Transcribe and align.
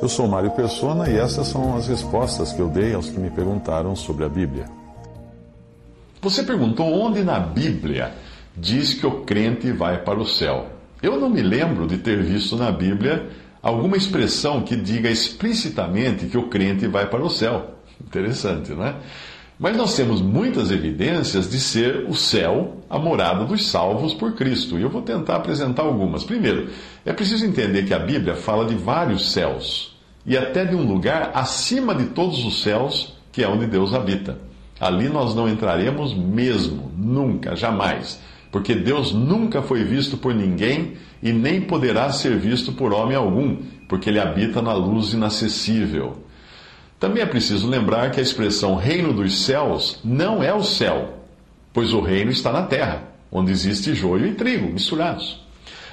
Eu 0.00 0.08
sou 0.08 0.28
Mário 0.28 0.50
Persona 0.52 1.10
e 1.10 1.16
essas 1.16 1.48
são 1.48 1.76
as 1.76 1.88
respostas 1.88 2.52
que 2.52 2.60
eu 2.60 2.68
dei 2.68 2.94
aos 2.94 3.10
que 3.10 3.18
me 3.18 3.30
perguntaram 3.30 3.96
sobre 3.96 4.24
a 4.24 4.28
Bíblia. 4.28 4.66
Você 6.22 6.42
perguntou 6.42 6.86
onde 6.86 7.22
na 7.22 7.38
Bíblia 7.38 8.12
diz 8.56 8.94
que 8.94 9.06
o 9.06 9.22
crente 9.22 9.70
vai 9.72 10.02
para 10.02 10.18
o 10.18 10.26
céu. 10.26 10.66
Eu 11.02 11.18
não 11.20 11.28
me 11.28 11.42
lembro 11.42 11.86
de 11.86 11.98
ter 11.98 12.22
visto 12.22 12.56
na 12.56 12.72
Bíblia 12.72 13.28
alguma 13.62 13.96
expressão 13.96 14.62
que 14.62 14.76
diga 14.76 15.10
explicitamente 15.10 16.26
que 16.26 16.38
o 16.38 16.48
crente 16.48 16.86
vai 16.86 17.08
para 17.08 17.24
o 17.24 17.30
céu. 17.30 17.74
Interessante, 18.00 18.72
não 18.72 18.84
é? 18.84 18.96
Mas 19.58 19.76
nós 19.76 19.96
temos 19.96 20.20
muitas 20.20 20.70
evidências 20.70 21.50
de 21.50 21.58
ser 21.58 22.06
o 22.08 22.14
céu 22.14 22.76
a 22.88 22.96
morada 22.98 23.44
dos 23.44 23.66
salvos 23.66 24.14
por 24.14 24.34
Cristo. 24.34 24.78
E 24.78 24.82
eu 24.82 24.88
vou 24.88 25.02
tentar 25.02 25.36
apresentar 25.36 25.82
algumas. 25.82 26.22
Primeiro, 26.22 26.68
é 27.04 27.12
preciso 27.12 27.44
entender 27.44 27.84
que 27.84 27.92
a 27.92 27.98
Bíblia 27.98 28.36
fala 28.36 28.64
de 28.64 28.76
vários 28.76 29.32
céus 29.32 29.98
e 30.24 30.36
até 30.36 30.64
de 30.64 30.76
um 30.76 30.86
lugar 30.86 31.32
acima 31.34 31.94
de 31.94 32.06
todos 32.06 32.44
os 32.44 32.62
céus, 32.62 33.16
que 33.32 33.42
é 33.42 33.48
onde 33.48 33.66
Deus 33.66 33.92
habita. 33.94 34.38
Ali 34.78 35.08
nós 35.08 35.34
não 35.34 35.48
entraremos 35.48 36.14
mesmo, 36.14 36.92
nunca, 36.96 37.56
jamais, 37.56 38.20
porque 38.52 38.74
Deus 38.74 39.12
nunca 39.12 39.60
foi 39.60 39.82
visto 39.82 40.16
por 40.16 40.32
ninguém 40.32 40.94
e 41.20 41.32
nem 41.32 41.62
poderá 41.62 42.12
ser 42.12 42.36
visto 42.36 42.72
por 42.72 42.92
homem 42.92 43.16
algum, 43.16 43.56
porque 43.88 44.08
ele 44.08 44.20
habita 44.20 44.62
na 44.62 44.72
luz 44.72 45.12
inacessível. 45.12 46.27
Também 46.98 47.22
é 47.22 47.26
preciso 47.26 47.68
lembrar 47.68 48.10
que 48.10 48.18
a 48.18 48.22
expressão 48.22 48.74
reino 48.74 49.12
dos 49.12 49.44
céus 49.44 50.00
não 50.02 50.42
é 50.42 50.52
o 50.52 50.64
céu, 50.64 51.18
pois 51.72 51.92
o 51.92 52.00
reino 52.00 52.30
está 52.32 52.52
na 52.52 52.64
terra, 52.64 53.04
onde 53.30 53.52
existe 53.52 53.94
joio 53.94 54.26
e 54.26 54.34
trigo 54.34 54.72
misturados. 54.72 55.46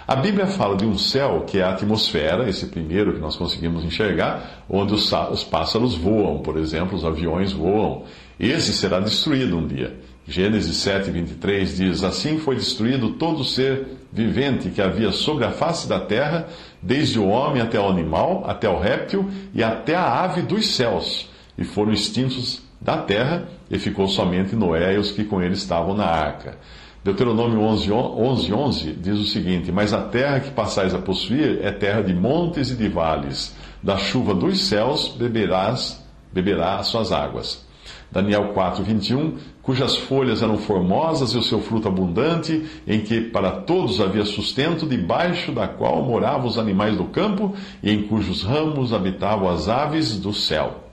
A 0.07 0.15
Bíblia 0.15 0.45
fala 0.45 0.75
de 0.75 0.85
um 0.85 0.97
céu 0.97 1.45
que 1.47 1.59
é 1.59 1.63
a 1.63 1.71
atmosfera, 1.71 2.47
esse 2.49 2.67
primeiro 2.67 3.13
que 3.13 3.19
nós 3.19 3.35
conseguimos 3.35 3.83
enxergar, 3.83 4.63
onde 4.69 4.93
os, 4.93 5.11
os 5.11 5.43
pássaros 5.43 5.95
voam, 5.95 6.39
por 6.39 6.57
exemplo, 6.57 6.95
os 6.95 7.05
aviões 7.05 7.51
voam. 7.51 8.03
Esse 8.39 8.73
será 8.73 8.99
destruído 8.99 9.57
um 9.57 9.65
dia. 9.65 9.99
Gênesis 10.27 10.77
7, 10.77 11.09
23 11.09 11.77
diz: 11.77 12.03
Assim 12.03 12.37
foi 12.37 12.55
destruído 12.55 13.13
todo 13.13 13.43
ser 13.43 13.87
vivente 14.15 14.69
que 14.69 14.81
havia 14.81 15.11
sobre 15.11 15.43
a 15.43 15.51
face 15.51 15.87
da 15.87 15.99
terra, 15.99 16.47
desde 16.81 17.19
o 17.19 17.27
homem 17.27 17.61
até 17.61 17.79
o 17.79 17.89
animal, 17.89 18.43
até 18.47 18.69
o 18.69 18.79
réptil 18.79 19.29
e 19.53 19.61
até 19.61 19.93
a 19.93 20.23
ave 20.23 20.41
dos 20.41 20.73
céus, 20.75 21.29
e 21.57 21.65
foram 21.65 21.91
extintos 21.91 22.63
da 22.79 22.97
terra, 22.97 23.43
e 23.69 23.77
ficou 23.77 24.07
somente 24.07 24.55
Noé 24.55 24.93
e 24.95 24.97
os 24.97 25.11
que 25.11 25.25
com 25.25 25.41
ele 25.41 25.55
estavam 25.55 25.95
na 25.95 26.05
arca. 26.05 26.57
Deuteronômio 27.03 27.59
11, 27.59 27.91
11, 27.91 28.53
11 28.53 28.91
diz 28.93 29.19
o 29.19 29.25
seguinte: 29.25 29.71
Mas 29.71 29.93
a 29.93 30.01
terra 30.01 30.39
que 30.39 30.49
passais 30.49 30.93
a 30.93 30.99
possuir 30.99 31.59
é 31.61 31.71
terra 31.71 32.01
de 32.01 32.13
montes 32.13 32.71
e 32.71 32.75
de 32.75 32.87
vales, 32.87 33.55
da 33.83 33.97
chuva 33.97 34.33
dos 34.33 34.59
céus 34.65 35.09
beberás, 35.09 36.03
beberá 36.33 36.77
as 36.77 36.87
suas 36.87 37.11
águas. 37.11 37.63
Daniel 38.11 38.53
4, 38.53 38.83
21, 38.83 39.37
cujas 39.65 39.95
folhas 39.97 40.43
eram 40.43 40.59
formosas 40.59 41.31
e 41.31 41.37
o 41.37 41.43
seu 41.43 41.59
fruto 41.59 41.87
abundante, 41.87 42.63
em 42.87 42.99
que 43.01 43.19
para 43.19 43.49
todos 43.49 43.99
havia 43.99 44.23
sustento, 44.23 44.85
debaixo 44.85 45.51
da 45.51 45.67
qual 45.67 46.03
moravam 46.03 46.45
os 46.45 46.59
animais 46.59 46.95
do 46.95 47.05
campo, 47.05 47.51
e 47.81 47.89
em 47.91 48.03
cujos 48.03 48.43
ramos 48.43 48.93
habitavam 48.93 49.49
as 49.49 49.67
aves 49.67 50.19
do 50.19 50.31
céu. 50.31 50.83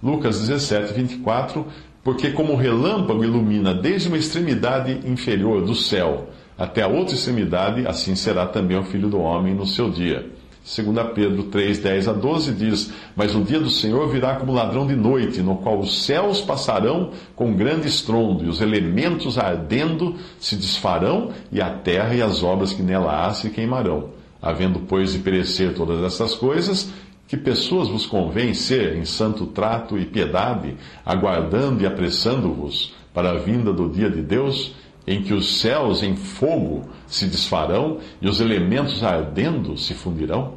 Lucas 0.00 0.38
17, 0.38 0.94
24, 0.94 1.66
porque 2.04 2.30
como 2.30 2.52
o 2.52 2.56
relâmpago 2.56 3.24
ilumina 3.24 3.74
desde 3.74 4.06
uma 4.06 4.16
extremidade 4.16 5.00
inferior 5.04 5.62
do 5.62 5.74
céu 5.74 6.28
até 6.56 6.82
a 6.82 6.88
outra 6.88 7.16
extremidade, 7.16 7.84
assim 7.88 8.14
será 8.14 8.46
também 8.46 8.78
o 8.78 8.84
filho 8.84 9.08
do 9.08 9.18
homem 9.18 9.52
no 9.52 9.66
seu 9.66 9.90
dia. 9.90 10.30
2 10.64 11.12
Pedro 11.12 11.44
3, 11.44 11.80
10 11.80 12.08
a 12.08 12.12
12 12.12 12.52
diz: 12.52 12.92
Mas 13.16 13.34
o 13.34 13.42
dia 13.42 13.58
do 13.58 13.68
Senhor 13.68 14.08
virá 14.08 14.36
como 14.36 14.52
ladrão 14.52 14.86
de 14.86 14.94
noite, 14.94 15.42
no 15.42 15.56
qual 15.56 15.80
os 15.80 16.04
céus 16.04 16.40
passarão 16.40 17.10
com 17.34 17.52
grande 17.52 17.88
estrondo, 17.88 18.44
e 18.44 18.48
os 18.48 18.60
elementos 18.60 19.38
ardendo 19.38 20.16
se 20.38 20.54
desfarão, 20.54 21.30
e 21.50 21.60
a 21.60 21.70
terra 21.70 22.14
e 22.14 22.22
as 22.22 22.44
obras 22.44 22.72
que 22.72 22.82
nela 22.82 23.26
há 23.26 23.34
se 23.34 23.50
queimarão. 23.50 24.10
Havendo, 24.40 24.80
pois, 24.80 25.12
de 25.12 25.18
perecer 25.18 25.74
todas 25.74 26.02
essas 26.02 26.34
coisas, 26.34 26.92
que 27.26 27.36
pessoas 27.36 27.88
vos 27.88 28.06
convém 28.06 28.54
ser 28.54 28.96
em 28.96 29.04
santo 29.04 29.46
trato 29.46 29.98
e 29.98 30.04
piedade, 30.04 30.76
aguardando 31.04 31.82
e 31.82 31.86
apressando-vos 31.86 32.94
para 33.12 33.30
a 33.30 33.38
vinda 33.38 33.72
do 33.72 33.88
dia 33.88 34.08
de 34.08 34.22
Deus? 34.22 34.74
Em 35.06 35.22
que 35.22 35.34
os 35.34 35.60
céus 35.60 36.02
em 36.02 36.16
fogo 36.16 36.88
se 37.06 37.26
desfarão 37.26 37.98
e 38.20 38.28
os 38.28 38.40
elementos 38.40 39.02
ardendo 39.02 39.76
se 39.76 39.94
fundirão? 39.94 40.54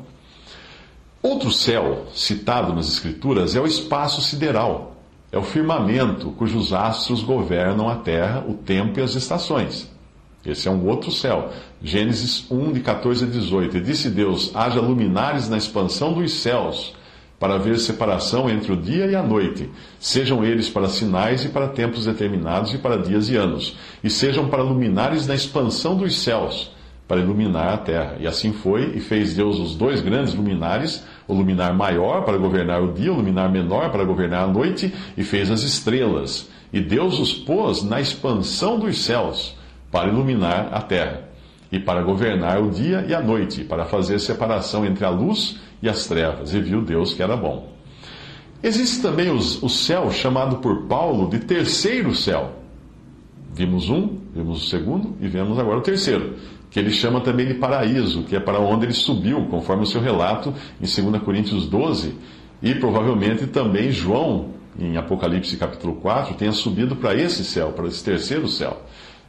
Outro 1.22 1.52
céu 1.52 2.06
citado 2.14 2.74
nas 2.74 2.88
Escrituras 2.88 3.56
é 3.56 3.60
o 3.60 3.66
espaço 3.66 4.22
sideral, 4.22 4.96
é 5.32 5.38
o 5.38 5.44
firmamento 5.44 6.30
cujos 6.32 6.72
astros 6.72 7.24
governam 7.24 7.90
a 7.90 7.96
terra, 7.96 8.46
o 8.48 8.54
tempo 8.54 9.00
e 9.00 9.04
as 9.04 9.16
estações. 9.16 9.90
Esse 10.46 10.68
é 10.68 10.72
um 10.72 10.86
outro 10.88 11.12
céu. 11.12 11.50
Gênesis 11.82 12.46
1, 12.52 12.74
de 12.74 12.82
14 12.82 13.26
a 13.26 13.28
18. 13.28 13.78
E 13.78 13.82
disse 13.82 14.10
Deus: 14.10 14.52
haja 14.56 14.80
luminares 14.80 15.50
na 15.50 15.58
expansão 15.58 16.14
dos 16.14 16.32
céus 16.34 16.94
para 17.46 17.54
haver 17.54 17.78
separação 17.78 18.50
entre 18.50 18.74
o 18.74 18.76
dia 18.76 19.06
e 19.06 19.16
a 19.16 19.22
noite, 19.22 19.70
sejam 20.00 20.44
eles 20.44 20.68
para 20.68 20.90
sinais 20.90 21.46
e 21.46 21.50
para 21.50 21.68
tempos 21.68 22.06
determinados 22.06 22.74
e 22.74 22.80
para 22.80 22.98
dias 22.98 23.30
e 23.30 23.36
anos, 23.36 23.78
e 24.04 24.10
sejam 24.10 24.50
para 24.50 24.64
luminares 24.64 25.28
na 25.28 25.36
expansão 25.36 25.96
dos 25.96 26.18
céus, 26.18 26.72
para 27.08 27.22
iluminar 27.22 27.72
a 27.72 27.78
terra. 27.78 28.18
E 28.20 28.26
assim 28.26 28.52
foi, 28.52 28.94
e 28.96 29.00
fez 29.00 29.36
Deus 29.36 29.60
os 29.60 29.76
dois 29.76 30.02
grandes 30.02 30.34
luminares, 30.34 31.06
o 31.28 31.36
luminar 31.36 31.72
maior 31.76 32.26
para 32.26 32.36
governar 32.36 32.82
o 32.82 32.94
dia, 32.94 33.14
o 33.14 33.18
luminar 33.18 33.48
menor 33.52 33.92
para 33.92 34.04
governar 34.04 34.46
a 34.46 34.52
noite, 34.52 34.92
e 35.16 35.24
fez 35.24 35.52
as 35.52 35.62
estrelas. 35.62 36.50
E 36.74 36.82
Deus 36.82 37.20
os 37.20 37.32
pôs 37.32 37.84
na 37.84 38.02
expansão 38.02 38.80
dos 38.80 38.98
céus, 38.98 39.56
para 39.92 40.10
iluminar 40.10 40.70
a 40.72 40.82
terra, 40.82 41.30
e 41.72 41.80
para 41.80 42.02
governar 42.02 42.62
o 42.62 42.70
dia 42.70 43.06
e 43.08 43.14
a 43.14 43.22
noite, 43.22 43.64
para 43.64 43.86
fazer 43.86 44.20
separação 44.20 44.86
entre 44.86 45.04
a 45.06 45.10
luz 45.10 45.60
e 45.82 45.90
as 45.90 46.08
trevas, 46.08 46.54
e 46.54 46.60
viu 46.60 46.82
Deus 46.82 47.14
que 47.14 47.24
era 47.24 47.36
bom. 47.36 47.74
Existe 48.64 49.02
também 49.02 49.30
os, 49.30 49.62
o 49.62 49.70
céu 49.70 50.10
chamado 50.12 50.58
por 50.58 50.84
Paulo 50.84 51.30
de 51.30 51.40
terceiro 51.40 52.16
céu. 52.16 52.54
Vimos 53.54 53.90
um, 53.90 54.18
vimos 54.34 54.64
o 54.64 54.70
segundo 54.70 55.16
e 55.22 55.28
vemos 55.28 55.58
agora 55.60 55.78
o 55.78 55.82
terceiro, 55.82 56.36
que 56.70 56.80
ele 56.80 56.92
chama 56.92 57.22
também 57.22 57.46
de 57.46 57.54
paraíso, 57.54 58.24
que 58.24 58.36
é 58.36 58.40
para 58.40 58.60
onde 58.60 58.86
ele 58.86 58.94
subiu, 58.94 59.46
conforme 59.46 59.84
o 59.84 59.86
seu 59.86 60.02
relato 60.02 60.54
em 60.82 61.12
2 61.12 61.24
Coríntios 61.24 61.68
12, 61.68 62.16
e 62.62 62.76
provavelmente 62.76 63.48
também 63.48 63.92
João, 63.92 64.50
em 64.78 64.98
Apocalipse 64.98 65.56
capítulo 65.58 65.96
4, 65.96 66.36
tenha 66.36 66.52
subido 66.52 66.96
para 66.96 67.16
esse 67.16 67.46
céu, 67.46 67.72
para 67.72 67.88
esse 67.88 68.04
terceiro 68.04 68.48
céu. 68.48 68.85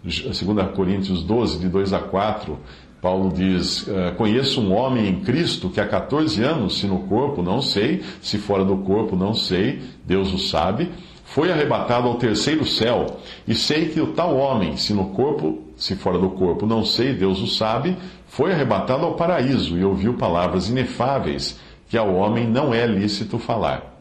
2 0.06 0.74
Coríntios 0.74 1.22
12, 1.22 1.58
de 1.58 1.68
2 1.68 1.92
a 1.92 1.98
4, 1.98 2.58
Paulo 3.02 3.32
diz: 3.32 3.86
eh, 3.88 4.12
Conheço 4.16 4.60
um 4.60 4.72
homem 4.72 5.08
em 5.08 5.20
Cristo 5.20 5.68
que 5.68 5.80
há 5.80 5.86
14 5.86 6.42
anos, 6.42 6.78
se 6.78 6.86
no 6.86 7.00
corpo, 7.00 7.42
não 7.42 7.60
sei, 7.60 8.02
se 8.20 8.38
fora 8.38 8.64
do 8.64 8.76
corpo, 8.78 9.16
não 9.16 9.34
sei, 9.34 9.80
Deus 10.04 10.32
o 10.32 10.38
sabe, 10.38 10.90
foi 11.24 11.52
arrebatado 11.52 12.08
ao 12.08 12.14
terceiro 12.14 12.64
céu. 12.64 13.18
E 13.46 13.54
sei 13.54 13.88
que 13.88 14.00
o 14.00 14.12
tal 14.12 14.36
homem, 14.36 14.76
se 14.76 14.94
no 14.94 15.06
corpo, 15.10 15.58
se 15.76 15.96
fora 15.96 16.18
do 16.18 16.30
corpo, 16.30 16.66
não 16.66 16.84
sei, 16.84 17.12
Deus 17.12 17.40
o 17.40 17.46
sabe, 17.46 17.96
foi 18.28 18.52
arrebatado 18.52 19.04
ao 19.04 19.14
paraíso 19.14 19.76
e 19.76 19.84
ouviu 19.84 20.14
palavras 20.14 20.68
inefáveis 20.68 21.58
que 21.88 21.98
ao 21.98 22.14
homem 22.14 22.48
não 22.48 22.72
é 22.72 22.86
lícito 22.86 23.38
falar. 23.38 24.00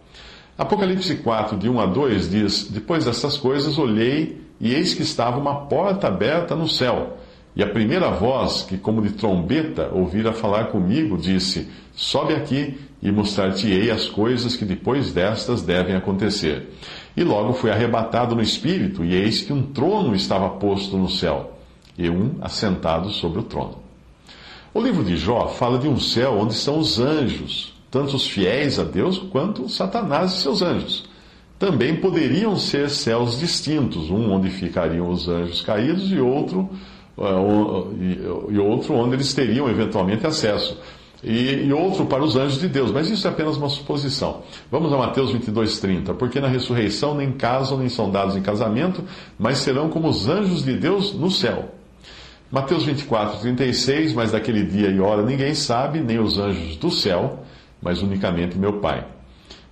Apocalipse 0.58 1.18
4, 1.18 1.58
de 1.58 1.70
1 1.70 1.80
a 1.80 1.86
2 1.86 2.30
diz: 2.30 2.68
Depois 2.72 3.06
dessas 3.06 3.38
coisas 3.38 3.78
olhei, 3.78 4.45
e 4.60 4.74
eis 4.74 4.94
que 4.94 5.02
estava 5.02 5.38
uma 5.38 5.66
porta 5.66 6.08
aberta 6.08 6.56
no 6.56 6.68
céu. 6.68 7.18
E 7.56 7.64
a 7.64 7.68
primeira 7.68 8.10
voz, 8.10 8.64
que 8.64 8.78
como 8.78 9.02
de 9.02 9.12
trombeta 9.12 9.90
ouvira 9.94 10.34
falar 10.34 10.66
comigo, 10.66 11.18
disse: 11.18 11.70
Sobe 11.94 12.34
aqui 12.34 12.78
e 13.02 13.12
mostrar-te-ei 13.12 13.90
as 13.91 14.08
coisas 14.08 14.56
que 14.56 14.66
depois 14.66 15.14
destas 15.14 15.62
devem 15.62 15.96
acontecer. 15.96 16.70
E 17.16 17.24
logo 17.24 17.53
fui 17.53 17.72
arrebatado 17.72 18.35
no 18.35 18.41
espírito, 18.41 19.06
e 19.06 19.14
eis 19.14 19.41
que 19.41 19.53
um 19.53 19.62
trono 19.62 20.14
estava 20.14 20.50
posto 20.50 20.97
no 20.97 21.09
céu, 21.09 21.58
e 21.97 22.09
um 22.09 22.35
assentado 22.41 23.09
sobre 23.12 23.40
o 23.40 23.44
trono. 23.44 23.78
O 24.74 24.82
livro 24.82 25.06
de 25.06 25.16
Jó 25.16 25.47
fala 25.47 25.78
de 25.78 25.88
um 25.88 25.97
céu 25.97 26.38
onde 26.38 26.53
estão 26.53 26.78
os 26.78 27.00
anjos, 27.00 27.74
tanto 27.90 28.18
os 28.18 28.28
fiéis 28.28 28.78
a 28.78 28.84
Deus 28.84 29.18
quanto 29.18 29.70
Satanás 29.70 30.34
e 30.34 30.41
seus 30.41 30.62
anjos. 30.62 31.06
Também 31.57 31.96
poderiam 31.96 32.57
ser 32.57 32.90
céus 32.90 33.40
distintos, 33.40 34.09
um 34.09 34.31
onde 34.31 34.49
ficariam 34.49 35.09
os 35.09 35.29
anjos 35.29 35.61
caídos 35.61 36.11
e 36.11 36.19
outro 36.19 36.69
é, 37.17 38.53
e 38.53 38.59
outro 38.59 38.93
onde 38.93 39.16
eles 39.16 39.34
teriam 39.34 39.69
eventualmente 39.69 40.28
acesso. 40.28 40.78
E, 41.23 41.72
outro 41.73 42.05
para 42.05 42.23
os 42.23 42.35
anjos 42.35 42.59
de 42.59 42.67
Deus, 42.67 42.91
mas 42.91 43.09
isso 43.09 43.25
é 43.25 43.31
apenas 43.31 43.57
uma 43.57 43.69
suposição. 43.69 44.43
Vamos 44.69 44.93
a 44.93 44.97
Mateus 44.97 45.31
22, 45.31 45.79
30. 45.79 46.13
Porque 46.13 46.40
na 46.40 46.47
ressurreição 46.47 47.16
nem 47.16 47.31
casam 47.31 47.79
nem 47.79 47.90
são 47.90 48.11
dados 48.11 48.35
em 48.35 48.41
casamento, 48.41 49.03
mas 49.40 49.57
serão 49.57 49.90
como 49.90 50.07
os 50.07 50.29
anjos 50.29 50.63
de 50.63 50.73
Deus 50.73 51.13
no 51.13 51.31
céu. 51.31 51.72
Mateus 52.52 52.84
24, 52.84 53.40
36, 53.40 54.13
mas 54.13 54.34
daquele 54.34 54.63
dia 54.63 54.90
e 54.90 54.99
hora 54.99 55.23
ninguém 55.23 55.55
sabe, 55.55 55.99
nem 55.99 56.19
os 56.19 56.37
anjos 56.37 56.75
do 56.75 56.91
céu, 56.91 57.40
mas 57.81 58.03
unicamente 58.03 58.55
meu 58.55 58.73
Pai. 58.73 59.15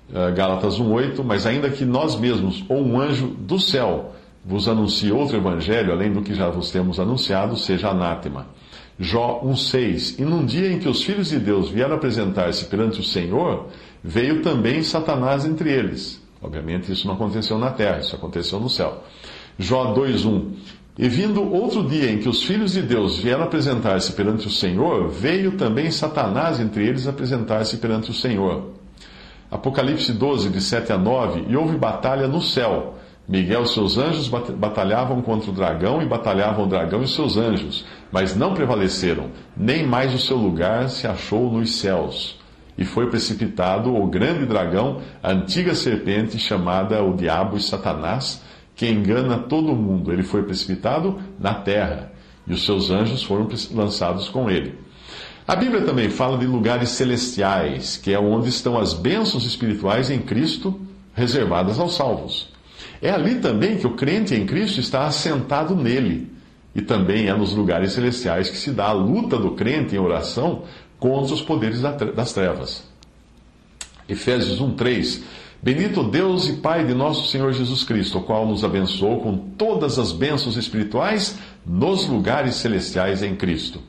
Uh, 0.10 0.34
Gálatas 0.36 0.80
1,8, 0.80 1.24
mas 1.24 1.46
ainda 1.46 1.70
que 1.70 1.86
nós 1.86 2.16
mesmos, 2.20 2.64
ou 2.70 2.84
um 2.84 3.00
anjo 3.00 3.28
do 3.28 3.60
céu, 3.60 4.14
vos 4.46 4.68
anuncie 4.68 5.12
outro 5.12 5.38
evangelho, 5.38 5.92
além 5.92 6.12
do 6.12 6.22
que 6.22 6.36
já 6.36 6.50
vos 6.50 6.70
temos 6.72 7.00
anunciado, 7.00 7.56
seja 7.56 7.90
anátema. 7.90 8.48
Jó 9.00 9.42
1,6, 9.44 10.20
e 10.20 10.24
num 10.24 10.46
dia 10.46 10.72
em 10.72 10.80
que 10.80 10.88
os 10.88 11.04
filhos 11.04 11.30
de 11.30 11.40
Deus 11.40 11.70
vieram 11.70 11.96
apresentar-se 11.96 12.66
perante 12.66 13.00
o 13.00 13.04
Senhor, 13.04 13.68
veio 14.04 14.42
também 14.42 14.84
Satanás 14.84 15.46
entre 15.46 15.72
eles. 15.72 16.22
Obviamente 16.42 16.92
isso 16.92 17.08
não 17.08 17.16
aconteceu 17.16 17.58
na 17.58 17.72
terra, 17.72 18.00
isso 18.00 18.16
aconteceu 18.16 18.60
no 18.60 18.70
céu. 18.70 19.04
Jó 19.58 19.94
2:1 19.94 20.52
E 20.98 21.08
vindo 21.08 21.42
outro 21.42 21.84
dia 21.88 22.12
em 22.12 22.20
que 22.20 22.30
os 22.30 22.44
filhos 22.44 22.74
de 22.74 22.82
Deus 22.82 23.18
vieram 23.18 23.44
apresentar-se 23.44 24.12
perante 24.12 24.46
o 24.46 24.52
Senhor, 24.52 25.08
veio 25.08 25.54
também 25.54 25.90
Satanás 25.90 26.60
entre 26.60 26.86
eles 26.86 27.08
apresentar-se 27.08 27.78
perante 27.78 28.12
o 28.12 28.14
Senhor. 28.14 28.74
Apocalipse 29.54 30.12
12, 30.12 30.50
de 30.50 30.60
7 30.60 30.94
a 30.94 30.98
9, 30.98 31.46
e 31.48 31.56
houve 31.56 31.78
batalha 31.78 32.28
no 32.28 32.42
céu. 32.42 32.96
Miguel 33.28 33.64
e 33.64 33.68
seus 33.68 33.98
anjos 33.98 34.28
batalhavam 34.28 35.22
contra 35.22 35.50
o 35.50 35.54
dragão 35.54 36.02
e 36.02 36.06
batalhavam 36.06 36.66
o 36.66 36.68
dragão 36.68 37.04
e 37.04 37.08
seus 37.08 37.38
anjos, 37.38 37.86
mas 38.12 38.36
não 38.36 38.54
prevaleceram, 38.54 39.28
nem 39.56 39.86
mais 39.86 40.14
o 40.14 40.18
seu 40.18 40.38
lugar 40.38 40.90
se 40.90 41.08
achou 41.08 41.52
nos 41.52 41.76
céus 41.76 42.38
e 42.78 42.84
foi 42.84 43.10
precipitado 43.10 43.96
o 43.96 44.08
grande 44.08 44.46
dragão, 44.46 45.02
a 45.22 45.32
antiga 45.32 45.76
serpente 45.76 46.40
chamada 46.40 47.04
o 47.04 47.16
Diabo 47.16 47.58
e 47.58 47.62
Satanás, 47.62 48.42
que 48.76 48.90
engana 48.90 49.38
todo 49.38 49.72
o 49.72 49.76
mundo. 49.76 50.12
Ele 50.12 50.24
foi 50.24 50.44
precipitado 50.44 51.20
na 51.40 51.54
terra 51.54 52.12
e 52.48 52.54
os 52.54 52.66
seus 52.66 52.90
anjos 52.90 53.24
foram 53.24 53.48
lançados 53.72 54.28
com 54.30 54.50
ele. 54.50 54.80
A 55.46 55.58
Bíblia 55.58 55.82
também 55.82 56.10
fala 56.10 56.38
de 56.38 56.46
lugares 56.46 56.90
celestiais, 56.90 57.98
que 57.98 58.14
é 58.14 58.20
onde 58.20 58.48
estão 58.48 58.80
as 58.80 58.94
bênçãos 58.94 59.46
espirituais 59.46 60.10
em 60.10 60.20
Cristo 60.20 60.80
reservadas 61.14 61.80
aos 61.80 61.96
salvos. 61.96 62.48
É 63.02 63.12
ali 63.12 63.36
também 63.36 63.78
que 63.78 63.86
o 63.86 63.96
crente 63.96 64.34
em 64.34 64.46
Cristo 64.46 64.80
está 64.80 65.06
assentado 65.06 65.76
nele. 65.76 66.32
E 66.74 66.82
também 66.82 67.28
é 67.28 67.34
nos 67.34 67.54
lugares 67.54 67.92
celestiais 67.92 68.50
que 68.50 68.58
se 68.58 68.72
dá 68.72 68.86
a 68.86 68.94
luta 68.94 69.38
do 69.38 69.52
crente 69.52 69.96
em 69.96 70.00
oração 70.00 70.64
contra 70.98 71.34
os 71.34 71.42
poderes 71.42 71.82
das 71.82 72.32
trevas. 72.32 72.88
Efésios 74.08 74.62
1:3 74.62 75.24
Bendito 75.62 76.04
Deus 76.04 76.48
e 76.48 76.54
Pai 76.54 76.86
de 76.86 76.94
nosso 76.94 77.28
Senhor 77.30 77.52
Jesus 77.54 77.84
Cristo, 77.84 78.18
o 78.18 78.24
qual 78.24 78.46
nos 78.46 78.64
abençoou 78.64 79.22
com 79.22 79.38
todas 79.38 80.00
as 80.00 80.12
bênçãos 80.12 80.58
espirituais 80.58 81.38
nos 81.66 82.08
lugares 82.08 82.56
celestiais 82.56 83.22
em 83.22 83.36
Cristo. 83.36 83.80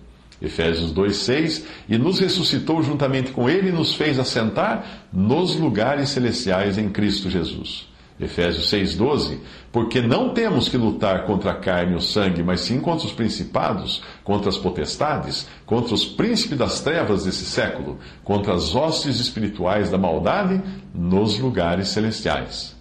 Efésios 0.44 0.92
2:6 0.92 1.64
E 1.88 1.96
nos 1.96 2.18
ressuscitou 2.18 2.82
juntamente 2.82 3.32
com 3.32 3.48
ele 3.48 3.70
e 3.70 3.72
nos 3.72 3.94
fez 3.94 4.18
assentar 4.18 5.06
nos 5.12 5.56
lugares 5.56 6.10
celestiais 6.10 6.76
em 6.78 6.88
Cristo 6.88 7.30
Jesus. 7.30 7.88
Efésios 8.20 8.70
6,12, 8.70 9.40
porque 9.72 10.00
não 10.00 10.32
temos 10.32 10.68
que 10.68 10.76
lutar 10.76 11.24
contra 11.24 11.50
a 11.50 11.54
carne 11.54 11.94
e 11.94 11.96
o 11.96 12.00
sangue, 12.00 12.44
mas 12.44 12.60
sim 12.60 12.78
contra 12.78 13.06
os 13.06 13.12
principados, 13.12 14.02
contra 14.22 14.48
as 14.48 14.56
potestades, 14.56 15.48
contra 15.66 15.94
os 15.94 16.04
príncipes 16.04 16.56
das 16.56 16.80
trevas 16.80 17.24
desse 17.24 17.44
século, 17.44 17.98
contra 18.22 18.54
as 18.54 18.72
hostes 18.72 19.18
espirituais 19.18 19.90
da 19.90 19.98
maldade 19.98 20.62
nos 20.94 21.40
lugares 21.40 21.88
celestiais. 21.88 22.76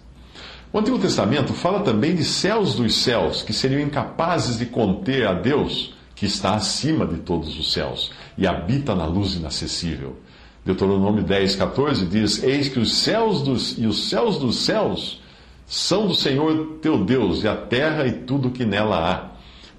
O 0.72 0.78
Antigo 0.78 0.98
Testamento 0.98 1.52
fala 1.52 1.80
também 1.80 2.14
de 2.14 2.24
céus 2.24 2.74
dos 2.74 2.94
céus, 2.94 3.42
que 3.42 3.52
seriam 3.52 3.80
incapazes 3.80 4.58
de 4.58 4.66
conter 4.66 5.26
a 5.26 5.32
Deus, 5.32 5.93
que 6.14 6.26
está 6.26 6.54
acima 6.54 7.06
de 7.06 7.18
todos 7.18 7.58
os 7.58 7.72
céus 7.72 8.12
e 8.36 8.46
habita 8.46 8.94
na 8.94 9.06
luz 9.06 9.34
inacessível. 9.34 10.16
Deuteronômio 10.64 11.22
10, 11.22 11.56
14 11.56 12.06
diz: 12.06 12.42
Eis 12.42 12.68
que 12.68 12.78
os 12.78 12.94
céus 12.94 13.42
dos, 13.42 13.78
e 13.78 13.86
os 13.86 14.08
céus 14.08 14.38
dos 14.38 14.64
céus 14.64 15.20
são 15.66 16.06
do 16.06 16.14
Senhor 16.14 16.78
teu 16.80 17.04
Deus, 17.04 17.42
e 17.42 17.48
a 17.48 17.56
terra 17.56 18.06
e 18.06 18.12
tudo 18.12 18.50
que 18.50 18.64
nela 18.64 18.98
há. 18.98 19.34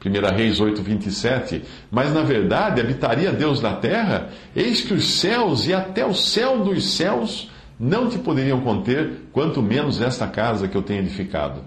1 0.07 0.35
Reis 0.35 0.59
8, 0.59 0.83
27. 0.83 1.63
Mas 1.89 2.13
na 2.13 2.21
verdade 2.21 2.79
habitaria 2.79 3.31
Deus 3.31 3.59
na 3.59 3.73
terra? 3.73 4.29
Eis 4.55 4.81
que 4.81 4.93
os 4.93 5.05
céus 5.05 5.67
e 5.67 5.73
até 5.73 6.05
o 6.05 6.13
céu 6.13 6.63
dos 6.63 6.95
céus 6.95 7.49
não 7.79 8.07
te 8.07 8.17
poderiam 8.19 8.61
conter, 8.61 9.23
quanto 9.33 9.61
menos 9.61 9.99
esta 9.99 10.27
casa 10.27 10.67
que 10.67 10.77
eu 10.77 10.83
tenho 10.83 11.01
edificado. 11.01 11.61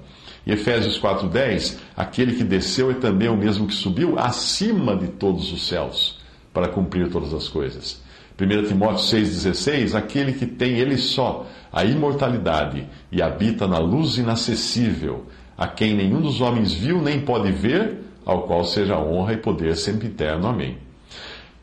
E 0.48 0.52
Efésios 0.52 0.98
4,10: 0.98 1.76
Aquele 1.94 2.34
que 2.34 2.42
desceu 2.42 2.90
é 2.90 2.94
também 2.94 3.28
o 3.28 3.36
mesmo 3.36 3.66
que 3.66 3.74
subiu 3.74 4.18
acima 4.18 4.96
de 4.96 5.08
todos 5.08 5.52
os 5.52 5.68
céus, 5.68 6.18
para 6.54 6.68
cumprir 6.68 7.10
todas 7.10 7.34
as 7.34 7.48
coisas. 7.48 8.00
1 8.40 8.66
Timóteo 8.66 9.04
6,16: 9.04 9.94
Aquele 9.94 10.32
que 10.32 10.46
tem 10.46 10.78
ele 10.78 10.96
só 10.96 11.46
a 11.70 11.84
imortalidade 11.84 12.88
e 13.12 13.20
habita 13.20 13.68
na 13.68 13.78
luz 13.78 14.16
inacessível, 14.16 15.26
a 15.56 15.68
quem 15.68 15.94
nenhum 15.94 16.22
dos 16.22 16.40
homens 16.40 16.72
viu 16.72 17.02
nem 17.02 17.20
pode 17.20 17.52
ver, 17.52 17.98
ao 18.24 18.44
qual 18.44 18.64
seja 18.64 18.98
honra 18.98 19.34
e 19.34 19.36
poder 19.36 19.76
sempre 19.76 20.06
eterno. 20.06 20.48
Amém. 20.48 20.78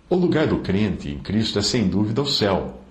O 0.08 0.16
lugar 0.16 0.46
do 0.46 0.60
crente 0.60 1.10
em 1.10 1.18
Cristo 1.18 1.58
é 1.58 1.64
sem 1.64 1.88
dúvida 1.88 2.22
o 2.22 2.28
céu, 2.28 2.82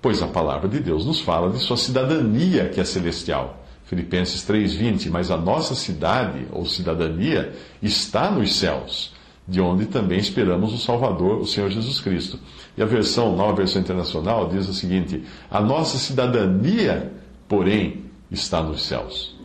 pois 0.00 0.22
a 0.22 0.28
palavra 0.28 0.66
de 0.66 0.80
Deus 0.80 1.04
nos 1.04 1.20
fala 1.20 1.50
de 1.50 1.58
sua 1.58 1.76
cidadania 1.76 2.70
que 2.70 2.80
é 2.80 2.84
celestial. 2.84 3.65
Filipenses 3.86 4.42
3:20, 4.44 5.08
mas 5.10 5.30
a 5.30 5.36
nossa 5.36 5.74
cidade 5.74 6.46
ou 6.52 6.66
cidadania 6.66 7.52
está 7.82 8.30
nos 8.30 8.56
céus 8.56 9.14
de 9.48 9.60
onde 9.60 9.86
também 9.86 10.18
esperamos 10.18 10.72
o 10.74 10.78
Salvador, 10.78 11.38
o 11.38 11.46
Senhor 11.46 11.70
Jesus 11.70 12.00
Cristo. 12.00 12.38
E 12.76 12.82
a 12.82 12.86
versão, 12.86 13.36
nova 13.36 13.54
versão 13.54 13.80
internacional, 13.80 14.48
diz 14.48 14.68
o 14.68 14.74
seguinte: 14.74 15.22
a 15.50 15.60
nossa 15.60 15.98
cidadania, 15.98 17.12
porém, 17.48 18.04
está 18.30 18.60
nos 18.60 18.84
céus. 18.84 19.36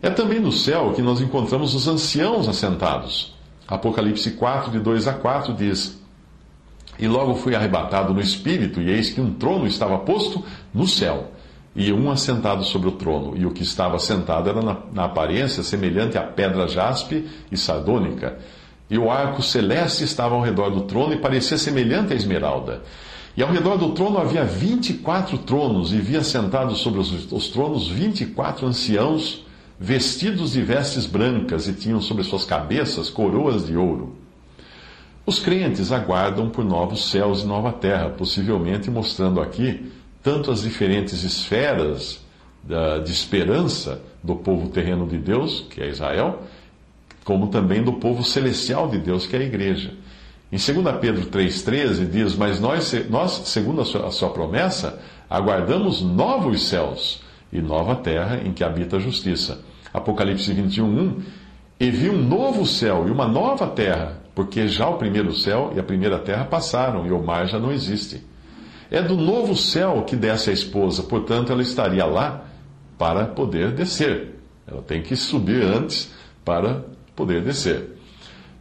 É 0.00 0.10
também 0.10 0.40
no 0.40 0.52
céu 0.52 0.92
que 0.94 1.02
nós 1.02 1.20
encontramos 1.20 1.74
os 1.74 1.86
anciãos 1.86 2.48
assentados. 2.48 3.34
Apocalipse 3.66 4.32
4, 4.32 4.70
de 4.70 4.78
2 4.78 5.08
a 5.08 5.12
4 5.12 5.52
diz: 5.52 6.00
E 6.98 7.06
logo 7.06 7.34
fui 7.34 7.54
arrebatado 7.54 8.14
no 8.14 8.20
espírito, 8.20 8.80
e 8.80 8.90
eis 8.90 9.10
que 9.10 9.20
um 9.20 9.34
trono 9.34 9.66
estava 9.66 9.98
posto 9.98 10.42
no 10.72 10.86
céu, 10.86 11.32
e 11.74 11.92
um 11.92 12.10
assentado 12.10 12.64
sobre 12.64 12.88
o 12.88 12.92
trono, 12.92 13.36
e 13.36 13.44
o 13.44 13.50
que 13.50 13.62
estava 13.62 13.98
sentado 13.98 14.48
era 14.48 14.62
na, 14.62 14.78
na 14.92 15.04
aparência 15.04 15.62
semelhante 15.62 16.16
à 16.16 16.22
pedra 16.22 16.68
jaspe 16.68 17.26
e 17.50 17.56
sardônica 17.56 18.38
e 18.88 18.98
o 18.98 19.10
arco 19.10 19.42
celeste 19.42 20.04
estava 20.04 20.34
ao 20.34 20.42
redor 20.42 20.70
do 20.70 20.82
trono 20.82 21.14
e 21.14 21.18
parecia 21.18 21.56
semelhante 21.56 22.12
à 22.12 22.16
esmeralda. 22.16 22.82
E 23.36 23.42
ao 23.42 23.50
redor 23.50 23.76
do 23.76 23.90
trono 23.90 24.18
havia 24.18 24.44
vinte 24.44 24.90
e 24.90 24.94
quatro 24.94 25.38
tronos, 25.38 25.92
e 25.92 25.98
via 25.98 26.22
sentados 26.22 26.78
sobre 26.78 27.00
os, 27.00 27.32
os 27.32 27.48
tronos 27.48 27.88
vinte 27.88 28.20
e 28.20 28.26
quatro 28.26 28.66
anciãos, 28.66 29.44
vestidos 29.80 30.52
de 30.52 30.62
vestes 30.62 31.06
brancas, 31.06 31.66
e 31.66 31.72
tinham 31.72 32.00
sobre 32.00 32.22
suas 32.22 32.44
cabeças 32.44 33.10
coroas 33.10 33.66
de 33.66 33.76
ouro. 33.76 34.16
Os 35.26 35.40
crentes 35.40 35.90
aguardam 35.90 36.50
por 36.50 36.64
novos 36.64 37.10
céus 37.10 37.42
e 37.42 37.46
nova 37.46 37.72
terra, 37.72 38.10
possivelmente 38.10 38.90
mostrando 38.90 39.40
aqui 39.40 39.90
tanto 40.24 40.50
as 40.50 40.62
diferentes 40.62 41.22
esferas 41.22 42.24
da, 42.62 42.98
de 42.98 43.12
esperança 43.12 44.00
do 44.22 44.34
povo 44.34 44.70
terreno 44.70 45.06
de 45.06 45.18
Deus, 45.18 45.66
que 45.68 45.82
é 45.82 45.88
Israel, 45.90 46.42
como 47.22 47.48
também 47.48 47.82
do 47.82 47.92
povo 47.92 48.24
celestial 48.24 48.88
de 48.88 48.98
Deus, 48.98 49.26
que 49.26 49.36
é 49.36 49.40
a 49.40 49.42
igreja. 49.42 49.92
Em 50.50 50.56
2 50.56 50.96
Pedro 50.98 51.26
3,13 51.26 52.08
diz: 52.10 52.34
Mas 52.34 52.58
nós, 52.58 52.92
nós 53.10 53.32
segundo 53.44 53.82
a 53.82 53.84
sua, 53.84 54.06
a 54.06 54.10
sua 54.10 54.30
promessa, 54.30 54.98
aguardamos 55.28 56.00
novos 56.00 56.68
céus 56.68 57.22
e 57.52 57.60
nova 57.60 57.94
terra 57.94 58.40
em 58.42 58.52
que 58.52 58.64
habita 58.64 58.96
a 58.96 59.00
justiça. 59.00 59.60
Apocalipse 59.92 60.50
21, 60.52 61.22
E 61.78 61.90
vi 61.90 62.08
um 62.08 62.22
novo 62.26 62.64
céu 62.64 63.06
e 63.06 63.10
uma 63.10 63.28
nova 63.28 63.66
terra, 63.66 64.22
porque 64.34 64.68
já 64.68 64.88
o 64.88 64.96
primeiro 64.96 65.34
céu 65.34 65.72
e 65.76 65.78
a 65.78 65.82
primeira 65.82 66.18
terra 66.18 66.46
passaram 66.46 67.06
e 67.06 67.12
o 67.12 67.22
mar 67.22 67.46
já 67.46 67.58
não 67.58 67.70
existe. 67.70 68.22
É 68.90 69.02
do 69.02 69.16
novo 69.16 69.56
céu 69.56 70.04
que 70.06 70.16
desce 70.16 70.50
a 70.50 70.52
esposa, 70.52 71.02
portanto 71.02 71.52
ela 71.52 71.62
estaria 71.62 72.04
lá 72.04 72.44
para 72.98 73.26
poder 73.26 73.72
descer. 73.72 74.34
Ela 74.66 74.82
tem 74.82 75.02
que 75.02 75.16
subir 75.16 75.62
antes 75.62 76.12
para 76.44 76.84
poder 77.14 77.42
descer. 77.42 77.96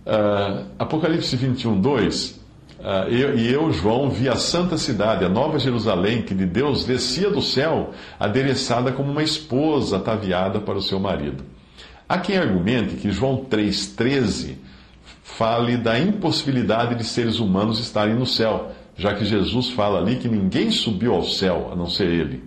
Uh, 0.06 0.66
Apocalipse 0.78 1.36
21, 1.36 1.80
2. 1.80 2.42
Uh, 2.80 2.84
eu, 3.10 3.38
e 3.38 3.52
eu, 3.52 3.72
João, 3.72 4.10
vi 4.10 4.28
a 4.28 4.36
santa 4.36 4.78
cidade, 4.78 5.24
a 5.24 5.30
nova 5.30 5.58
Jerusalém, 5.58 6.22
que 6.22 6.36
de 6.36 6.46
Deus 6.46 6.84
descia 6.84 7.30
do 7.30 7.42
céu, 7.42 7.92
adereçada 8.20 8.92
como 8.92 9.12
uma 9.12 9.24
esposa 9.24 9.98
ataviada 9.98 10.60
para 10.60 10.78
o 10.78 10.82
seu 10.82 11.00
marido. 11.00 11.46
Há 12.08 12.18
quem 12.18 12.38
argumente 12.38 12.96
que 12.96 13.12
João 13.12 13.46
3,13 13.50 14.56
fale 15.24 15.78
da 15.78 15.98
impossibilidade 15.98 16.96
de 16.96 17.04
seres 17.06 17.40
humanos 17.40 17.80
estarem 17.80 18.16
no 18.16 18.26
céu, 18.26 18.72
já 18.96 19.14
que 19.14 19.26
Jesus 19.26 19.70
fala 19.72 20.00
ali 20.00 20.18
que 20.18 20.28
ninguém 20.28 20.72
subiu 20.72 21.14
ao 21.16 21.24
céu 21.24 21.70
a 21.72 21.76
não 21.76 21.88
ser 21.88 22.08
ele. 22.08 22.44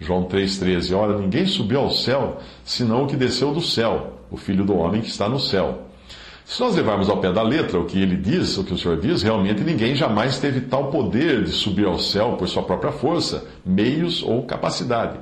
João 0.00 0.24
3,13. 0.24 0.96
Ora, 0.96 1.18
ninguém 1.18 1.46
subiu 1.46 1.80
ao 1.80 1.90
céu, 1.90 2.38
senão 2.64 3.04
o 3.04 3.06
que 3.06 3.16
desceu 3.16 3.52
do 3.52 3.60
céu, 3.60 4.20
o 4.30 4.36
Filho 4.36 4.64
do 4.64 4.76
Homem 4.76 5.00
que 5.00 5.08
está 5.08 5.28
no 5.28 5.40
céu. 5.40 5.86
Se 6.44 6.60
nós 6.60 6.74
levarmos 6.74 7.10
ao 7.10 7.18
pé 7.18 7.30
da 7.30 7.42
letra 7.42 7.78
o 7.78 7.84
que 7.84 8.00
ele 8.00 8.16
diz, 8.16 8.56
o 8.56 8.64
que 8.64 8.72
o 8.72 8.78
Senhor 8.78 8.98
diz, 8.98 9.22
realmente 9.22 9.62
ninguém 9.62 9.94
jamais 9.94 10.38
teve 10.38 10.62
tal 10.62 10.90
poder 10.90 11.44
de 11.44 11.50
subir 11.50 11.86
ao 11.86 11.98
céu 11.98 12.36
por 12.38 12.48
sua 12.48 12.62
própria 12.62 12.90
força, 12.90 13.46
meios 13.66 14.22
ou 14.22 14.44
capacidade. 14.44 15.18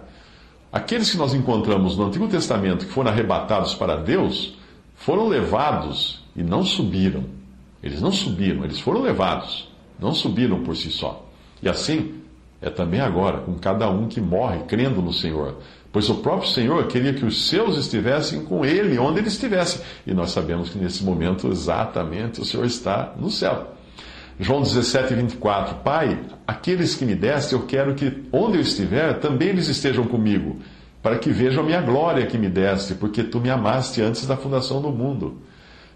Aqueles 0.72 1.10
que 1.10 1.16
nós 1.16 1.34
encontramos 1.34 1.96
no 1.96 2.04
Antigo 2.06 2.28
Testamento 2.28 2.86
que 2.86 2.92
foram 2.92 3.10
arrebatados 3.10 3.74
para 3.74 3.96
Deus, 3.96 4.56
foram 4.94 5.26
levados 5.26 6.22
e 6.36 6.44
não 6.44 6.62
subiram. 6.64 7.24
Eles 7.82 8.00
não 8.00 8.12
subiram, 8.12 8.64
eles 8.64 8.78
foram 8.78 9.02
levados, 9.02 9.68
não 9.98 10.12
subiram 10.12 10.62
por 10.62 10.76
si 10.76 10.90
só. 10.90 11.26
E 11.62 11.68
assim 11.68 12.14
é 12.60 12.70
também 12.70 13.00
agora 13.00 13.38
com 13.38 13.54
cada 13.54 13.88
um 13.90 14.08
que 14.08 14.20
morre 14.20 14.60
crendo 14.66 15.02
no 15.02 15.12
Senhor. 15.12 15.56
Pois 15.92 16.08
o 16.10 16.16
próprio 16.16 16.50
Senhor 16.50 16.86
queria 16.88 17.14
que 17.14 17.24
os 17.24 17.48
seus 17.48 17.76
estivessem 17.78 18.44
com 18.44 18.64
Ele, 18.64 18.98
onde 18.98 19.20
Ele 19.20 19.28
estivesse. 19.28 19.80
E 20.06 20.12
nós 20.12 20.30
sabemos 20.30 20.70
que 20.70 20.78
nesse 20.78 21.04
momento 21.04 21.48
exatamente 21.48 22.40
o 22.40 22.44
Senhor 22.44 22.66
está 22.66 23.14
no 23.18 23.30
céu. 23.30 23.74
João 24.38 24.60
17, 24.60 25.14
24. 25.14 25.76
Pai, 25.76 26.18
aqueles 26.46 26.94
que 26.94 27.06
me 27.06 27.14
deste, 27.14 27.54
eu 27.54 27.62
quero 27.62 27.94
que 27.94 28.24
onde 28.30 28.58
eu 28.58 28.60
estiver, 28.60 29.14
também 29.20 29.48
eles 29.48 29.68
estejam 29.68 30.04
comigo, 30.04 30.58
para 31.02 31.18
que 31.18 31.30
vejam 31.30 31.62
a 31.62 31.66
minha 31.66 31.80
glória 31.80 32.26
que 32.26 32.36
me 32.36 32.48
deste, 32.48 32.94
porque 32.94 33.22
tu 33.22 33.40
me 33.40 33.48
amaste 33.48 34.02
antes 34.02 34.26
da 34.26 34.36
fundação 34.36 34.82
do 34.82 34.90
mundo. 34.90 35.38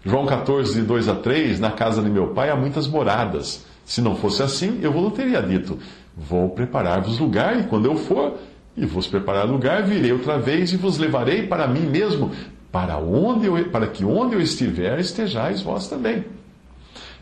João 0.03 0.25
14, 0.25 0.73
de 0.73 0.81
2 0.81 1.07
a 1.09 1.15
3. 1.15 1.59
Na 1.59 1.71
casa 1.71 2.01
de 2.01 2.09
meu 2.09 2.29
pai 2.29 2.49
há 2.49 2.55
muitas 2.55 2.87
moradas. 2.87 3.65
Se 3.85 4.01
não 4.01 4.15
fosse 4.15 4.43
assim, 4.43 4.79
eu 4.81 4.91
vos 4.91 5.13
teria 5.13 5.41
dito: 5.41 5.77
Vou 6.15 6.49
preparar-vos 6.49 7.19
lugar, 7.19 7.59
e 7.59 7.63
quando 7.63 7.85
eu 7.85 7.95
for 7.95 8.37
e 8.75 8.85
vos 8.85 9.07
preparar 9.07 9.45
lugar, 9.45 9.83
virei 9.83 10.11
outra 10.11 10.37
vez 10.37 10.71
e 10.71 10.77
vos 10.77 10.97
levarei 10.97 11.47
para 11.47 11.67
mim 11.67 11.81
mesmo, 11.81 12.31
para, 12.71 12.97
onde 12.97 13.47
eu, 13.47 13.69
para 13.69 13.87
que 13.87 14.05
onde 14.05 14.35
eu 14.35 14.41
estiver 14.41 14.99
estejais 14.99 15.61
vós 15.61 15.87
também. 15.87 16.23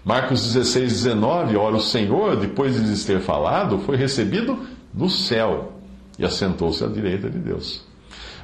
Marcos 0.05 0.53
16, 0.53 1.03
19, 1.03 1.57
ora 1.57 1.75
o 1.75 1.81
Senhor, 1.81 2.35
depois 2.37 2.75
de 2.75 2.81
lhes 2.81 3.03
ter 3.03 3.19
falado, 3.19 3.79
foi 3.79 3.97
recebido 3.97 4.59
no 4.93 5.09
céu 5.09 5.73
e 6.17 6.25
assentou-se 6.25 6.83
à 6.83 6.87
direita 6.87 7.29
de 7.29 7.39
Deus. 7.39 7.88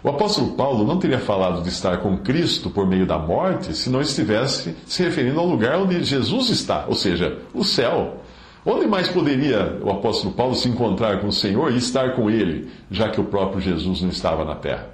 O 0.04 0.10
apóstolo 0.10 0.52
Paulo 0.52 0.86
não 0.86 1.00
teria 1.00 1.20
falado 1.20 1.64
de 1.64 1.70
estar 1.70 1.98
com 1.98 2.18
Cristo 2.18 2.70
por 2.70 2.88
meio 2.88 3.06
da 3.06 3.18
morte 3.18 3.76
se 3.76 3.90
não 3.90 4.02
estivesse 4.02 4.76
se 4.86 5.04
referindo 5.04 5.40
ao 5.40 5.48
lugar 5.48 5.80
onde 5.80 6.04
Jesus 6.04 6.50
está, 6.50 6.86
ou 6.88 6.96
seja, 6.96 7.40
o 7.54 7.64
céu. 7.64 8.22
Onde 8.66 8.88
mais 8.88 9.08
poderia 9.08 9.80
o 9.84 9.92
apóstolo 9.92 10.34
Paulo 10.34 10.56
se 10.56 10.68
encontrar 10.68 11.20
com 11.22 11.28
o 11.28 11.32
Senhor 11.32 11.72
e 11.72 11.78
estar 11.78 12.16
com 12.16 12.30
ele, 12.30 12.70
já 12.90 13.10
que 13.10 13.22
o 13.22 13.26
próprio 13.26 13.62
Jesus 13.62 14.02
não 14.02 14.10
estava 14.10 14.44
na 14.44 14.56
terra? 14.56 14.90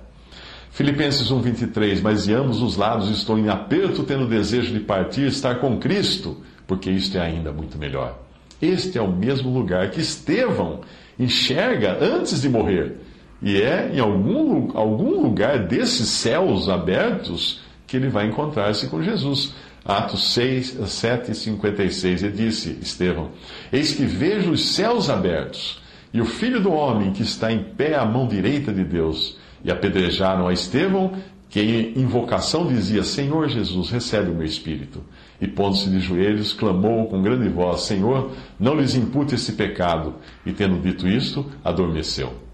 Filipenses 0.71 1.29
1,23: 1.29 2.01
Mas 2.01 2.25
de 2.25 2.33
ambos 2.33 2.61
os 2.61 2.75
lados 2.75 3.09
estou 3.09 3.37
em 3.37 3.49
aperto, 3.49 4.03
tendo 4.03 4.27
desejo 4.27 4.73
de 4.73 4.79
partir 4.79 5.27
estar 5.27 5.55
com 5.55 5.77
Cristo, 5.77 6.37
porque 6.65 6.89
isto 6.89 7.17
é 7.17 7.21
ainda 7.21 7.51
muito 7.51 7.77
melhor. 7.77 8.17
Este 8.61 8.97
é 8.97 9.01
o 9.01 9.11
mesmo 9.11 9.49
lugar 9.49 9.89
que 9.89 9.99
Estevão 9.99 10.81
enxerga 11.19 11.97
antes 12.01 12.41
de 12.41 12.49
morrer, 12.49 12.97
e 13.41 13.59
é 13.61 13.91
em 13.93 13.99
algum, 13.99 14.77
algum 14.77 15.21
lugar 15.21 15.65
desses 15.67 16.07
céus 16.09 16.69
abertos 16.69 17.61
que 17.87 17.97
ele 17.97 18.07
vai 18.07 18.27
encontrar-se 18.27 18.87
com 18.87 19.01
Jesus. 19.01 19.53
Atos 19.83 20.33
6, 20.33 20.77
7 20.85 21.31
e 21.31 21.35
56, 21.35 22.23
e 22.23 22.29
disse 22.29 22.77
Estevão: 22.81 23.31
Eis 23.73 23.93
que 23.93 24.05
vejo 24.05 24.51
os 24.51 24.63
céus 24.75 25.09
abertos, 25.09 25.81
e 26.13 26.21
o 26.21 26.25
filho 26.25 26.61
do 26.61 26.71
homem 26.71 27.11
que 27.11 27.23
está 27.23 27.51
em 27.51 27.63
pé 27.63 27.95
à 27.95 28.05
mão 28.05 28.27
direita 28.27 28.71
de 28.71 28.83
Deus. 28.83 29.37
E 29.63 29.71
apedrejaram 29.71 30.47
a 30.47 30.53
Estevão, 30.53 31.13
que 31.49 31.59
em 31.59 31.99
invocação 31.99 32.67
dizia: 32.67 33.03
Senhor 33.03 33.49
Jesus, 33.49 33.89
recebe 33.89 34.29
o 34.29 34.35
meu 34.35 34.45
espírito. 34.45 35.03
E 35.39 35.47
pondo-se 35.47 35.89
de 35.89 35.99
joelhos, 35.99 36.53
clamou 36.53 37.07
com 37.07 37.23
grande 37.23 37.49
voz: 37.49 37.81
Senhor, 37.81 38.31
não 38.59 38.75
lhes 38.75 38.93
impute 38.93 39.33
esse 39.33 39.53
pecado. 39.53 40.15
E 40.45 40.53
tendo 40.53 40.79
dito 40.79 41.07
isto, 41.07 41.43
adormeceu. 41.63 42.50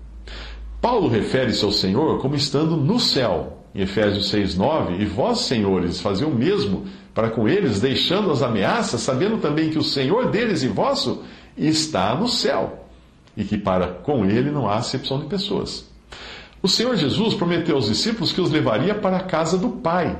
Paulo 0.81 1.07
refere-se 1.07 1.65
ao 1.65 1.71
Senhor 1.71 2.19
como 2.19 2.35
estando 2.35 2.77
no 2.77 2.99
céu, 2.99 3.63
em 3.73 3.81
Efésios 3.81 4.31
6,9, 4.31 4.99
e 4.99 5.05
vós, 5.05 5.41
senhores, 5.41 5.99
fazei 5.99 6.25
o 6.25 6.33
mesmo 6.33 6.85
para 7.13 7.29
com 7.29 7.47
eles, 7.47 7.79
deixando 7.79 8.31
as 8.31 8.43
ameaças, 8.43 9.01
sabendo 9.01 9.37
também 9.37 9.69
que 9.69 9.79
o 9.79 9.83
Senhor 9.83 10.29
deles 10.29 10.61
e 10.61 10.67
vosso 10.67 11.23
está 11.57 12.15
no 12.15 12.27
céu, 12.27 12.85
e 13.35 13.43
que 13.43 13.57
para 13.57 13.87
com 13.87 14.25
ele 14.25 14.51
não 14.51 14.69
há 14.69 14.75
acepção 14.75 15.19
de 15.19 15.25
pessoas. 15.25 15.89
O 16.61 16.67
Senhor 16.67 16.95
Jesus 16.95 17.33
prometeu 17.33 17.75
aos 17.75 17.87
discípulos 17.87 18.31
que 18.31 18.41
os 18.41 18.51
levaria 18.51 18.93
para 18.93 19.17
a 19.17 19.23
casa 19.23 19.57
do 19.57 19.69
Pai, 19.69 20.19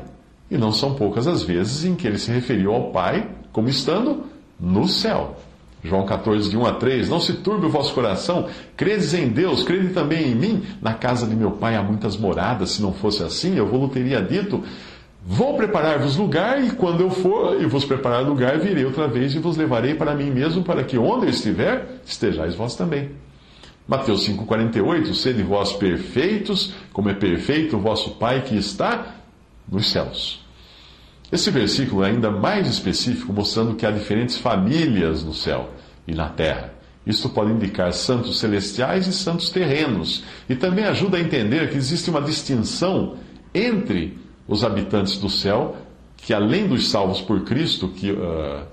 e 0.49 0.57
não 0.57 0.71
são 0.71 0.95
poucas 0.95 1.27
as 1.27 1.43
vezes 1.43 1.85
em 1.85 1.95
que 1.95 2.07
ele 2.07 2.17
se 2.17 2.31
referiu 2.31 2.73
ao 2.73 2.91
Pai 2.91 3.29
como 3.51 3.69
estando 3.69 4.23
no 4.59 4.87
céu. 4.87 5.35
João 5.87 6.05
14, 6.05 6.49
de 6.49 6.57
1 6.57 6.65
a 6.65 6.73
3, 6.73 7.09
Não 7.09 7.19
se 7.19 7.33
turbe 7.33 7.65
o 7.65 7.69
vosso 7.69 7.93
coração, 7.93 8.47
credes 8.75 9.13
em 9.13 9.27
Deus, 9.27 9.63
crede 9.63 9.89
também 9.89 10.31
em 10.31 10.35
mim. 10.35 10.63
Na 10.81 10.93
casa 10.93 11.25
de 11.25 11.35
meu 11.35 11.51
pai 11.51 11.75
há 11.75 11.81
muitas 11.81 12.17
moradas, 12.17 12.71
se 12.71 12.81
não 12.81 12.93
fosse 12.93 13.23
assim, 13.23 13.55
eu 13.57 13.65
vos 13.65 13.91
teria 13.91 14.21
dito, 14.21 14.63
Vou 15.29 15.57
preparar-vos 15.57 16.15
lugar, 16.15 16.63
e 16.63 16.71
quando 16.71 17.01
eu 17.01 17.09
for 17.09 17.61
e 17.61 17.65
vos 17.65 17.83
preparar 17.83 18.23
lugar, 18.23 18.57
virei 18.59 18.85
outra 18.85 19.09
vez 19.09 19.35
e 19.35 19.39
vos 19.39 19.57
levarei 19.57 19.93
para 19.93 20.15
mim 20.15 20.31
mesmo, 20.31 20.63
para 20.63 20.85
que 20.85 20.97
onde 20.97 21.25
eu 21.25 21.29
estiver, 21.29 21.99
estejais 22.05 22.55
vós 22.55 22.77
também. 22.77 23.11
Mateus 23.85 24.25
5,48: 24.25 25.13
Sede 25.13 25.43
vós 25.43 25.73
perfeitos, 25.73 26.73
como 26.93 27.09
é 27.09 27.13
perfeito 27.13 27.75
o 27.75 27.79
vosso 27.81 28.11
Pai 28.11 28.41
que 28.41 28.55
está 28.55 29.17
nos 29.69 29.91
céus. 29.91 30.46
Esse 31.31 31.51
versículo 31.51 32.03
é 32.03 32.09
ainda 32.09 32.31
mais 32.31 32.67
específico, 32.67 33.33
mostrando 33.33 33.75
que 33.75 33.85
há 33.85 33.91
diferentes 33.91 34.37
famílias 34.37 35.23
no 35.23 35.33
céu 35.33 35.71
e 36.07 36.15
na 36.15 36.29
terra. 36.29 36.73
Isto 37.05 37.29
pode 37.29 37.51
indicar 37.51 37.91
santos 37.93 38.39
celestiais 38.39 39.07
e 39.07 39.13
santos 39.13 39.49
terrenos, 39.49 40.23
e 40.49 40.55
também 40.55 40.85
ajuda 40.85 41.17
a 41.17 41.21
entender 41.21 41.69
que 41.69 41.77
existe 41.77 42.09
uma 42.09 42.21
distinção 42.21 43.17
entre 43.53 44.17
os 44.47 44.63
habitantes 44.63 45.17
do 45.17 45.29
céu, 45.29 45.77
que 46.15 46.33
além 46.33 46.67
dos 46.67 46.89
salvos 46.89 47.21
por 47.21 47.41
Cristo, 47.41 47.89
que, 47.89 48.11
uh, 48.11 48.65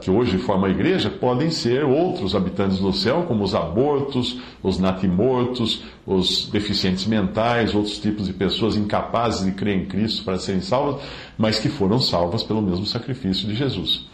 que 0.00 0.10
hoje 0.10 0.38
formam 0.38 0.66
a 0.66 0.70
igreja, 0.70 1.08
podem 1.08 1.50
ser 1.50 1.84
outros 1.84 2.34
habitantes 2.34 2.78
do 2.78 2.92
céu, 2.92 3.24
como 3.28 3.44
os 3.44 3.54
abortos, 3.54 4.40
os 4.60 4.78
natimortos, 4.78 5.84
os 6.04 6.48
deficientes 6.50 7.06
mentais, 7.06 7.74
outros 7.74 7.98
tipos 7.98 8.26
de 8.26 8.32
pessoas 8.32 8.76
incapazes 8.76 9.44
de 9.44 9.52
crer 9.52 9.76
em 9.76 9.86
Cristo 9.86 10.24
para 10.24 10.38
serem 10.38 10.60
salvas, 10.60 11.02
mas 11.36 11.60
que 11.60 11.68
foram 11.68 12.00
salvas 12.00 12.42
pelo 12.42 12.60
mesmo 12.60 12.86
sacrifício 12.86 13.46
de 13.46 13.54
Jesus. 13.54 14.06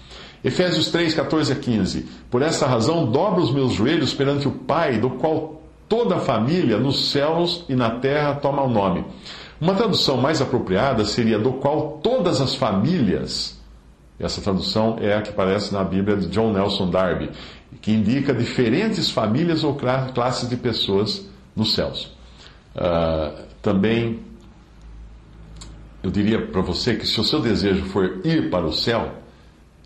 Efésios 0.45 0.91
3, 0.91 1.15
14 1.15 1.53
a 1.53 1.57
15. 1.57 2.07
Por 2.31 2.43
esta 2.43 2.67
razão, 2.67 3.11
dobro 3.11 3.43
os 3.43 3.51
meus 3.51 3.73
joelhos 3.73 4.13
perante 4.13 4.47
o 4.47 4.53
Pai, 4.53 4.99
do 4.99 5.09
qual 5.11 5.63
toda 5.89 6.17
a 6.17 6.21
família 6.21 6.77
nos 6.77 7.11
céus 7.11 7.65
e 7.71 7.75
na 7.75 7.91
terra 7.91 8.35
toma 8.35 8.63
o 8.63 8.69
nome 8.69 9.05
uma 9.61 9.75
tradução 9.75 10.17
mais 10.17 10.43
apropriada 10.43 11.05
seria 11.05 11.39
do 11.39 11.55
qual 11.55 11.99
todas 12.03 12.41
as 12.41 12.55
famílias, 12.55 13.59
essa 14.19 14.41
tradução 14.41 14.97
é 15.01 15.15
a 15.15 15.23
que 15.23 15.31
aparece 15.31 15.73
na 15.73 15.83
Bíblia 15.83 16.17
de 16.17 16.29
John 16.29 16.53
Nelson 16.53 16.91
Darby, 16.91 17.31
que 17.81 17.93
indica 17.93 18.33
diferentes 18.33 19.11
famílias 19.11 19.65
ou 19.65 19.77
classes 20.15 20.49
de 20.49 20.57
pessoas 20.57 21.27
nos 21.55 21.75
céus. 21.75 22.13
Uh, 22.75 23.43
também, 23.61 24.21
eu 26.03 26.11
diria 26.11 26.47
para 26.47 26.61
você 26.61 26.95
que 26.95 27.07
se 27.07 27.21
o 27.21 27.25
seu 27.25 27.41
desejo 27.41 27.85
for 27.87 28.21
ir 28.25 28.51
para 28.51 28.65
o 28.65 28.73
céu, 28.73 29.13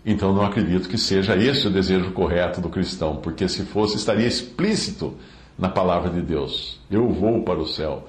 então 0.05 0.33
não 0.33 0.43
acredito 0.43 0.87
que 0.87 0.97
seja 0.97 1.35
esse 1.35 1.67
o 1.67 1.71
desejo 1.71 2.11
correto 2.11 2.61
do 2.61 2.69
cristão, 2.69 3.17
porque 3.17 3.47
se 3.47 3.63
fosse, 3.63 3.97
estaria 3.97 4.27
explícito 4.27 5.15
na 5.57 5.69
palavra 5.69 6.09
de 6.09 6.21
Deus: 6.21 6.79
Eu 6.89 7.09
vou 7.09 7.43
para 7.43 7.59
o 7.59 7.67
céu. 7.67 8.07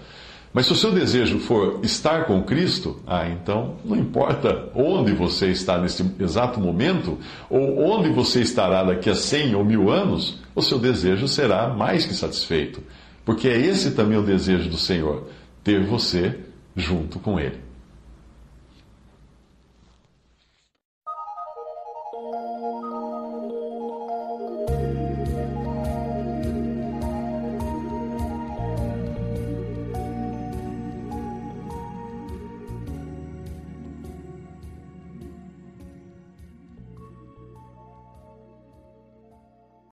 Mas 0.53 0.67
se 0.67 0.73
o 0.73 0.77
seu 0.77 0.91
desejo 0.91 1.39
for 1.39 1.79
estar 1.85 2.25
com 2.25 2.43
Cristo, 2.43 3.01
ah, 3.07 3.29
então 3.29 3.77
não 3.85 3.97
importa 3.97 4.69
onde 4.75 5.13
você 5.13 5.49
está 5.49 5.79
nesse 5.79 6.05
exato 6.19 6.59
momento, 6.59 7.19
ou 7.49 7.79
onde 7.79 8.09
você 8.09 8.41
estará 8.41 8.83
daqui 8.83 9.09
a 9.09 9.15
100 9.15 9.55
ou 9.55 9.65
mil 9.65 9.91
anos, 9.91 10.41
o 10.55 10.61
seu 10.61 10.79
desejo 10.79 11.29
será 11.29 11.69
mais 11.69 12.05
que 12.05 12.15
satisfeito. 12.15 12.83
Porque 13.25 13.47
é 13.47 13.57
esse 13.57 13.93
também 13.93 14.19
o 14.19 14.23
desejo 14.23 14.69
do 14.69 14.77
Senhor, 14.77 15.29
ter 15.63 15.85
você 15.85 16.37
junto 16.75 17.21
com 17.21 17.39
Ele. 17.39 17.70